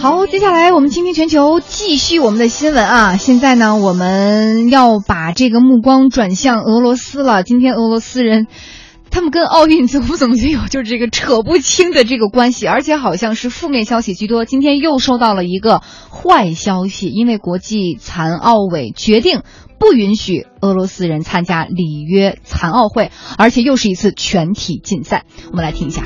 [0.00, 3.18] 好，接下来我们倾听全球，继续我们的新闻啊！
[3.18, 7.42] 现在呢，我们要把这个目光转向俄罗斯了。
[7.42, 8.46] 今天俄罗斯人，
[9.10, 14.46] 他们跟奥运似乎怎么就有就是这个扯不清的这个关系，而且好像是负面消息居多。
[14.46, 19.42] 今天又收到了一个坏消息，因为国际残奥委决定
[19.78, 25.26] 不允许俄罗斯人参加里约残奥会，而且又是一次全体禁赛。
[25.50, 26.02] 我们来听一下。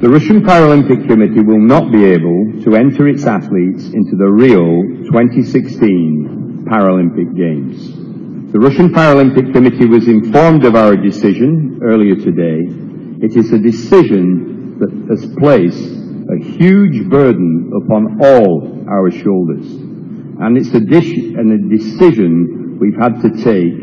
[0.00, 4.82] The Russian Paralympic Committee will not be able to enter its athletes into the Rio
[5.06, 7.94] 2016 Paralympic Games.
[8.52, 12.66] The Russian Paralympic Committee was informed of our decision earlier today.
[13.24, 19.70] It is a decision that has placed a huge burden upon all our shoulders.
[20.42, 20.82] And it's a,
[21.38, 23.78] and a decision we've had to take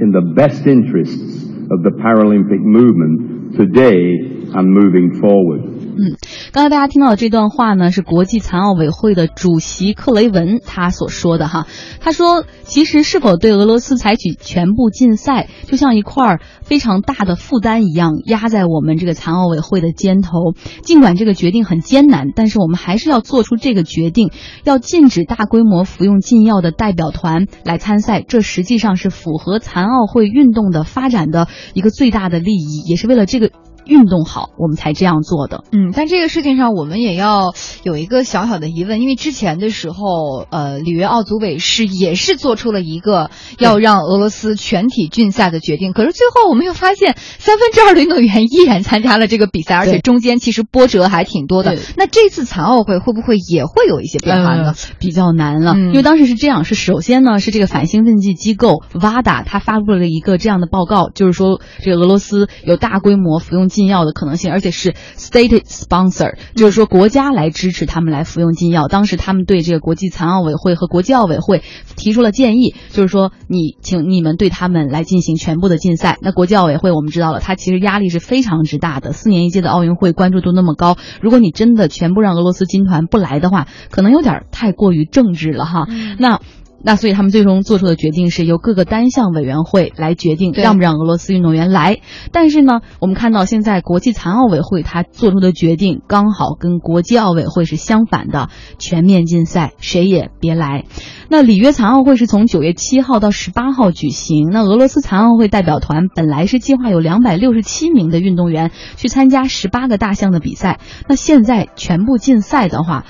[0.00, 4.16] in the best interests of the Paralympic movement today
[4.54, 5.62] and moving forward.
[5.62, 6.25] Mm.
[6.56, 11.66] 刚才大家听到的这段话呢，是国际残奥委会的主席克雷文他所说的哈。
[12.00, 20.54] 他说，其实是否对俄罗斯采取全部禁赛，就像一块非常大的负担一样，压在我们这个残奥委会的肩头。
[20.82, 24.30] 尽管这个决定很艰难，但是我们还是要做出这个决定，
[24.64, 28.24] 要禁止大规模服用禁药的代表团来参赛。
[28.26, 33.50] 这实际上是符合残奥会运动的发展的一个最大的利益，也是为了这个。
[33.86, 35.64] 运动好，我们才这样做的。
[35.72, 51.76] 嗯，但这个事情上，我们也要有一个小小的疑问，因为之前的时候，呃，里约奥组委是也是做出了一个要让俄罗斯全体禁赛的决定，可是最后我们又发现 三分之二的运动员依然参加了这个比赛，而且中间其实波折还挺多的。
[51.96, 54.74] 那这次残奥会会不会也会有一些变化呢？
[54.98, 63.68] 比较难了，因为当时是这样，是首先呢是这个反兴奋剂机构 WADA 它发布了一个这样的报告，就是说这个俄罗斯有大规模服用。
[63.76, 68.88] 禁药的可能性，而且是 state sponsor，就是说国家来支持他们来服用禁药。
[68.88, 71.62] 当时他们对这个国际残奥委会和国际奥委会
[71.94, 76.16] 提出了建议，就是说你请你们对他们来进行全部的禁赛。
[76.22, 79.12] 那国际奥委会我们知道了，它其实压力是非常之大的。
[79.12, 85.86] 四年一届的奥运会关注度那么高，如果你真的全部让俄罗斯金团不来的话，可能有点太过于政治了哈。
[86.18, 86.40] 那。
[86.82, 92.00] 那所以他们最终做出的决定是由各个单项委员会来决定让不让俄罗斯运动员来。
[92.32, 100.84] 但是呢，我们看到现在国际残奥委会他做出的决定刚好跟国际奥委会是相反的，全面禁赛，谁也别来。
[101.28, 104.48] 那里约残奥会是从九月七号到十八号举行。
[104.50, 113.04] 那俄罗斯残奥会代表团本来是计划有两百六十七名的运动员去参加十八个大项的比赛，那现在全部禁赛的话。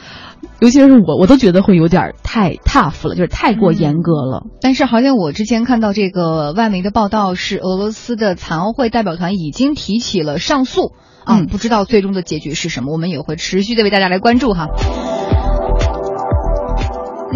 [0.61, 4.47] 尤其是我，我都觉得会有点太 tough 了，就是太过严格了。
[4.61, 10.93] 但是好像我之前看到这个外媒的报道，是俄罗斯的残奥会代表团已经提起了上诉
[11.25, 14.69] 啊，不知道最终的结局是什么，我们也会持续的为大家来关注哈。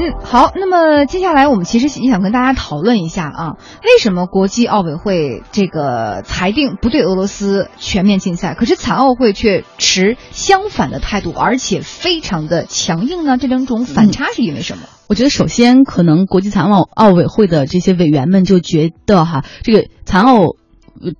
[0.00, 13.36] 嗯，好，那么接下来我们其实也想跟大家讨论一下啊，为什么国际奥委会这个裁定不对俄罗斯全面禁赛，可是残奥会却持相反的态度，而且非常的强硬呢？
[13.36, 14.84] 这两种反差是因为什么？
[15.06, 20.56] 我觉得首先可能国际残奥奥委会的这些委员们就觉得哈，这个残奥，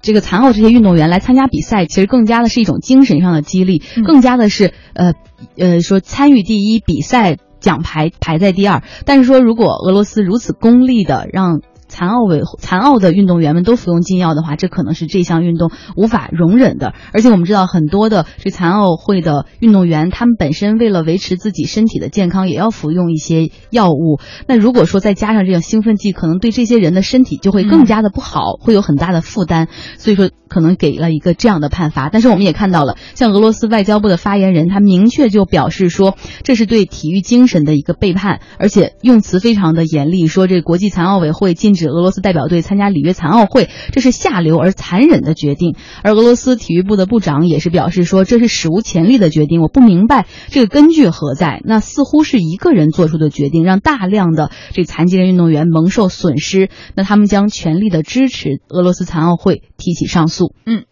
[0.00, 5.12] 这个残奥这些运动员来参加比赛，其实更加的是一种精神上的激励，更加的是呃
[5.58, 7.36] 呃说参与第一比赛。
[7.60, 11.60] 奖牌排在第二，但是说如果俄罗斯如此功利的让。
[11.90, 16.94] 残奥委残奥的运动员们都服用禁药的话，这可能是这项运动无法容忍的。
[17.12, 24.20] 而且我们知道，很多的这残奥会的运动员，他们本身为了维持自己身体的健康，也要服用一些药物。
[24.46, 29.66] 那如果说再加上这种兴奋剂，可能对这些人的身体就会更加的不好，会有很大的负担。
[29.98, 32.08] 所以说，可能给了一个这样的判罚。
[32.08, 41.79] 但是我们也看到了，像俄罗斯外交部的发言人，他明确就表示说，这是对体育精神的一个背叛，而且用词非常的严厉，说这国际残奥委会禁止。
[41.80, 45.74] 指俄罗斯代表队参加里约残奥会，这是下流而残忍的决定。
[46.02, 49.62] 而俄罗斯体育部的部长也是表示说，这是史无前例的决定。
[49.62, 51.62] 我不明白这个根据何在？
[51.64, 56.68] 那似乎是一个人做出的决定，让大量的这残疾人运动员蒙受损失。
[56.94, 60.54] 那他们将全力的支持俄罗斯残奥会提起上诉。
[60.66, 60.84] 嗯。